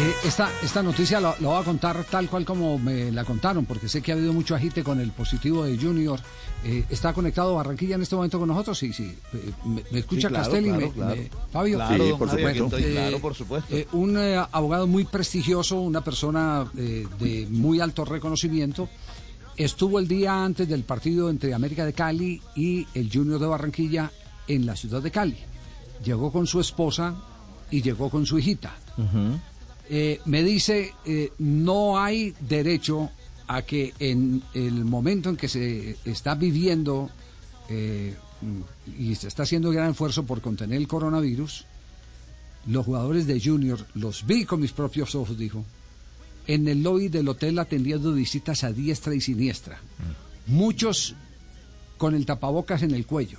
Eh, 0.00 0.14
esta, 0.24 0.50
esta 0.62 0.82
noticia 0.82 1.20
la, 1.20 1.34
voy 1.38 1.60
a 1.60 1.62
contar 1.62 2.04
tal 2.04 2.26
cual 2.26 2.46
como 2.46 2.78
me 2.78 3.12
la 3.12 3.22
contaron, 3.22 3.66
porque 3.66 3.86
sé 3.86 4.00
que 4.00 4.12
ha 4.12 4.14
habido 4.14 4.32
mucho 4.32 4.54
agite 4.54 4.82
con 4.82 4.98
el 4.98 5.10
positivo 5.10 5.64
de 5.64 5.76
Junior. 5.76 6.18
Eh, 6.64 6.86
¿Está 6.88 7.12
conectado 7.12 7.54
Barranquilla 7.54 7.96
en 7.96 8.02
este 8.02 8.16
momento 8.16 8.38
con 8.38 8.48
nosotros? 8.48 8.78
Sí, 8.78 8.94
sí. 8.94 9.14
Eh, 9.34 9.52
¿Me, 9.92 9.98
escucha 9.98 10.30
Castelli? 10.30 10.70
Fabio. 11.52 11.76
Claro, 11.76 12.16
por 12.16 12.30
supuesto. 12.30 12.68
claro, 12.70 13.18
por 13.18 13.34
supuesto. 13.34 13.76
un 13.92 14.16
abogado 14.16 14.86
muy 14.86 15.04
prestigioso, 15.04 15.78
una 15.78 16.02
persona 16.02 16.64
de 16.72 17.46
muy 17.50 17.80
alto 17.80 18.06
reconocimiento, 18.06 18.88
estuvo 19.54 19.98
el 19.98 20.08
día 20.08 20.42
antes 20.42 20.66
del 20.66 20.84
partido 20.84 21.28
entre 21.28 21.52
América 21.52 21.84
de 21.84 21.92
Cali 21.92 22.40
y 22.56 22.86
el 22.94 23.10
Junior 23.12 23.38
de 23.38 23.46
Barranquilla 23.46 24.10
en 24.48 24.64
la 24.64 24.76
ciudad 24.76 25.02
de 25.02 25.10
Cali. 25.10 25.36
Llegó 26.02 26.32
con 26.32 26.46
su 26.46 26.58
esposa 26.58 27.16
y 27.70 27.82
llegó 27.82 28.08
con 28.08 28.24
su 28.24 28.38
hijita. 28.38 28.74
Eh, 29.92 30.20
me 30.24 30.44
dice, 30.44 30.94
eh, 31.04 31.32
no 31.38 31.98
hay 31.98 32.32
derecho 32.38 33.10
a 33.48 33.62
que 33.62 33.92
en 33.98 34.40
el 34.54 34.84
momento 34.84 35.30
en 35.30 35.36
que 35.36 35.48
se 35.48 35.96
está 36.04 36.36
viviendo 36.36 37.10
eh, 37.68 38.14
y 38.96 39.16
se 39.16 39.26
está 39.26 39.42
haciendo 39.42 39.72
gran 39.72 39.90
esfuerzo 39.90 40.24
por 40.24 40.40
contener 40.40 40.76
el 40.76 40.86
coronavirus, 40.86 41.64
los 42.68 42.86
jugadores 42.86 43.26
de 43.26 43.40
Junior, 43.40 43.84
los 43.94 44.24
vi 44.26 44.44
con 44.44 44.60
mis 44.60 44.70
propios 44.70 45.16
ojos, 45.16 45.36
dijo, 45.36 45.64
en 46.46 46.68
el 46.68 46.84
lobby 46.84 47.08
del 47.08 47.28
hotel 47.28 47.58
atendiendo 47.58 48.12
visitas 48.12 48.62
a 48.62 48.72
diestra 48.72 49.12
y 49.12 49.20
siniestra. 49.20 49.80
Mm. 50.46 50.54
Muchos 50.54 51.16
con 51.98 52.14
el 52.14 52.26
tapabocas 52.26 52.84
en 52.84 52.94
el 52.94 53.06
cuello. 53.06 53.38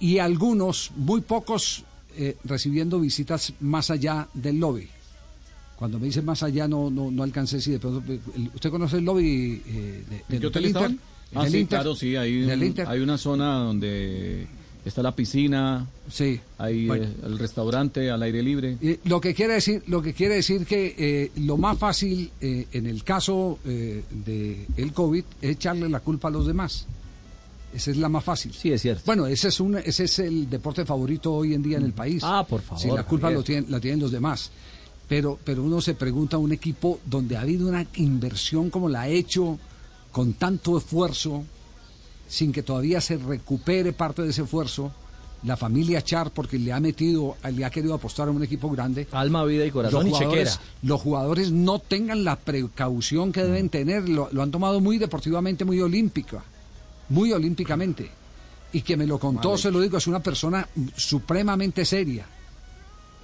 Y 0.00 0.20
algunos, 0.20 0.90
muy 0.96 1.20
pocos, 1.20 1.84
eh, 2.20 2.36
recibiendo 2.42 2.98
visitas 2.98 3.52
más 3.60 3.92
allá 3.92 4.26
del 4.34 4.58
lobby. 4.58 4.88
Cuando 5.76 6.00
me 6.00 6.06
dice 6.06 6.20
más 6.20 6.42
allá 6.42 6.66
no, 6.66 6.90
no, 6.90 7.12
no 7.12 7.22
alcancé 7.22 7.60
si 7.60 7.70
de 7.70 7.78
pronto... 7.78 8.02
¿Usted 8.56 8.70
conoce 8.70 8.96
el 8.96 9.04
lobby 9.04 9.62
eh, 9.64 10.04
de, 10.28 10.40
del 10.40 10.66
Inter? 10.66 10.96
Ah, 11.32 11.48
sí, 11.48 11.64
claro, 11.66 11.94
sí, 11.94 12.16
hay, 12.16 12.42
hay 12.86 13.00
una 13.00 13.18
zona 13.18 13.58
donde 13.58 14.48
está 14.84 15.00
la 15.00 15.14
piscina, 15.14 15.86
sí, 16.10 16.40
hay 16.56 16.90
eh, 16.90 17.08
el 17.22 17.38
restaurante 17.38 18.10
al 18.10 18.20
aire 18.22 18.42
libre. 18.42 18.78
lo 19.04 19.20
que 19.20 19.32
quiere 19.32 19.54
decir, 19.54 19.84
lo 19.86 20.02
que 20.02 20.12
quiere 20.12 20.36
decir 20.36 20.66
que 20.66 21.30
lo 21.36 21.56
más 21.56 21.78
fácil 21.78 22.32
en 22.40 22.86
el 22.86 23.04
caso 23.04 23.60
de 23.64 24.66
el 24.76 24.92
COVID 24.92 25.24
es 25.42 25.50
echarle 25.50 25.88
la 25.88 26.00
culpa 26.00 26.26
a 26.26 26.30
los 26.32 26.48
demás. 26.48 26.88
Esa 27.72 27.90
es 27.90 27.96
la 27.96 28.08
más 28.08 28.24
fácil. 28.24 28.52
Sí, 28.52 28.72
es 28.72 28.82
cierto. 28.82 29.02
Bueno, 29.04 29.26
ese 29.26 29.48
es, 29.48 29.60
un, 29.60 29.76
ese 29.76 30.04
es 30.04 30.18
el 30.20 30.48
deporte 30.48 30.84
favorito 30.84 31.34
hoy 31.34 31.54
en 31.54 31.62
día 31.62 31.76
en 31.76 31.84
el 31.84 31.92
país. 31.92 32.22
Ah, 32.24 32.44
por 32.48 32.62
favor. 32.62 32.82
Si 32.82 32.90
la 32.90 33.04
culpa 33.04 33.30
lo 33.30 33.42
tienen, 33.42 33.70
la 33.70 33.78
tienen 33.78 34.00
los 34.00 34.10
demás. 34.10 34.50
Pero, 35.06 35.38
pero 35.42 35.62
uno 35.62 35.80
se 35.80 35.94
pregunta, 35.94 36.38
un 36.38 36.52
equipo 36.52 37.00
donde 37.04 37.36
ha 37.36 37.42
habido 37.42 37.68
una 37.68 37.86
inversión 37.96 38.70
como 38.70 38.88
la 38.88 39.02
ha 39.02 39.08
hecho, 39.08 39.58
con 40.12 40.34
tanto 40.34 40.76
esfuerzo, 40.78 41.44
sin 42.26 42.52
que 42.52 42.62
todavía 42.62 43.00
se 43.00 43.16
recupere 43.16 43.92
parte 43.92 44.22
de 44.22 44.30
ese 44.30 44.42
esfuerzo, 44.42 44.92
la 45.44 45.56
familia 45.56 46.02
Char, 46.02 46.30
porque 46.30 46.58
le 46.58 46.72
ha 46.72 46.80
metido, 46.80 47.36
le 47.54 47.64
ha 47.64 47.70
querido 47.70 47.94
apostar 47.94 48.28
a 48.28 48.32
un 48.32 48.42
equipo 48.42 48.68
grande. 48.70 49.06
Alma, 49.12 49.44
vida 49.44 49.64
y 49.64 49.70
corazón 49.70 50.08
los 50.08 50.20
y 50.20 50.24
chequera. 50.24 50.50
Los 50.82 51.00
jugadores 51.00 51.52
no 51.52 51.78
tengan 51.78 52.24
la 52.24 52.36
precaución 52.36 53.32
que 53.32 53.44
deben 53.44 53.68
tener, 53.68 54.08
lo, 54.08 54.28
lo 54.32 54.42
han 54.42 54.50
tomado 54.50 54.80
muy 54.80 54.98
deportivamente, 54.98 55.64
muy 55.64 55.80
olímpica 55.80 56.42
muy 57.10 57.32
olímpicamente. 57.32 58.10
Y 58.72 58.82
que 58.82 58.96
me 58.96 59.06
lo 59.06 59.18
contó, 59.18 59.56
se 59.56 59.70
lo 59.70 59.80
digo, 59.80 59.96
es 59.96 60.06
una 60.06 60.20
persona 60.20 60.68
supremamente 60.94 61.84
seria. 61.84 62.26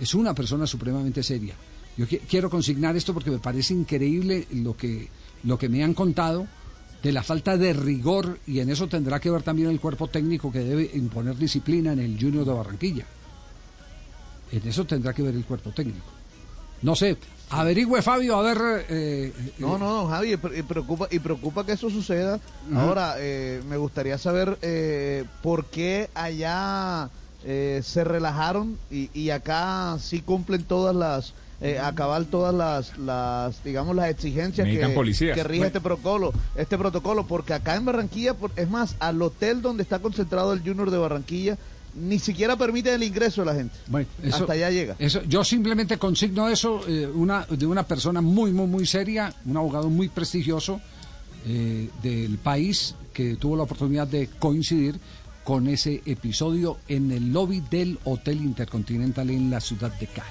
Es 0.00 0.14
una 0.14 0.34
persona 0.34 0.66
supremamente 0.66 1.22
seria. 1.22 1.54
Yo 1.96 2.06
quiero 2.28 2.50
consignar 2.50 2.96
esto 2.96 3.12
porque 3.14 3.30
me 3.30 3.38
parece 3.38 3.74
increíble 3.74 4.46
lo 4.52 4.76
que, 4.76 5.08
lo 5.44 5.58
que 5.58 5.68
me 5.68 5.84
han 5.84 5.94
contado 5.94 6.46
de 7.02 7.12
la 7.12 7.22
falta 7.22 7.56
de 7.58 7.74
rigor 7.74 8.38
y 8.46 8.60
en 8.60 8.70
eso 8.70 8.88
tendrá 8.88 9.20
que 9.20 9.30
ver 9.30 9.42
también 9.42 9.68
el 9.68 9.78
cuerpo 9.78 10.08
técnico 10.08 10.50
que 10.50 10.60
debe 10.60 10.90
imponer 10.94 11.36
disciplina 11.36 11.92
en 11.92 11.98
el 11.98 12.18
Junior 12.18 12.46
de 12.46 12.52
Barranquilla. 12.52 13.06
En 14.50 14.66
eso 14.66 14.86
tendrá 14.86 15.12
que 15.12 15.22
ver 15.22 15.34
el 15.34 15.44
cuerpo 15.44 15.70
técnico. 15.70 16.06
No 16.82 16.96
sé, 16.96 17.16
Averigüe, 17.50 18.02
Fabio, 18.02 18.36
a 18.36 18.42
ver. 18.42 18.86
Eh, 18.88 19.32
eh, 19.36 19.52
no, 19.58 19.78
no, 19.78 20.02
no, 20.02 20.08
Javi, 20.08 20.32
y 20.32 20.36
preocupa, 20.36 21.06
y 21.10 21.18
preocupa 21.18 21.64
que 21.64 21.72
eso 21.72 21.90
suceda. 21.90 22.40
Ahora, 22.74 23.16
eh, 23.18 23.62
me 23.68 23.76
gustaría 23.76 24.18
saber 24.18 24.58
por 25.42 25.66
qué 25.66 26.08
allá 26.14 27.10
se 27.44 28.04
relajaron 28.04 28.78
y, 28.90 29.30
acá 29.30 29.96
sí 30.00 30.20
cumplen 30.20 30.64
todas 30.64 30.96
las. 30.96 31.34
acabar 31.80 32.24
todas 32.24 32.54
las, 32.54 32.98
las, 32.98 33.62
digamos, 33.62 33.94
las 33.94 34.10
exigencias 34.10 34.66
que, 34.66 34.78
que, 34.78 35.44
rige 35.44 35.66
este 35.66 35.80
protocolo, 35.80 36.32
este 36.56 36.76
protocolo, 36.76 37.26
porque 37.26 37.54
acá 37.54 37.76
en 37.76 37.84
Barranquilla, 37.84 38.34
es 38.56 38.68
más, 38.68 38.96
al 38.98 39.20
hotel 39.22 39.62
donde 39.62 39.82
está 39.82 40.00
concentrado 40.00 40.52
el 40.52 40.60
Junior 40.60 40.90
de 40.90 40.98
Barranquilla, 40.98 41.56
ni 41.96 42.18
siquiera 42.18 42.56
permite 42.56 42.94
el 42.94 43.02
ingreso 43.02 43.42
de 43.42 43.46
la 43.46 43.54
gente. 43.54 43.76
Hasta 44.32 44.52
allá 44.52 44.70
llega. 44.70 44.96
Eso, 44.98 45.22
yo 45.24 45.44
simplemente 45.44 45.98
consigno 45.98 46.48
eso 46.48 46.80
eh, 46.88 47.06
una, 47.06 47.46
de 47.46 47.66
una 47.66 47.84
persona 47.84 48.20
muy, 48.20 48.52
muy, 48.52 48.66
muy 48.66 48.86
seria, 48.86 49.32
un 49.44 49.56
abogado 49.56 49.88
muy 49.90 50.08
prestigioso 50.08 50.80
eh, 51.46 51.90
del 52.02 52.38
país 52.38 52.94
que 53.12 53.36
tuvo 53.36 53.56
la 53.56 53.62
oportunidad 53.64 54.08
de 54.08 54.28
coincidir 54.38 54.98
con 55.44 55.68
ese 55.68 56.02
episodio 56.06 56.78
en 56.88 57.12
el 57.12 57.32
lobby 57.32 57.62
del 57.70 57.98
Hotel 58.04 58.38
Intercontinental 58.38 59.30
en 59.30 59.50
la 59.50 59.60
ciudad 59.60 59.92
de 59.92 60.06
Cali. 60.06 60.30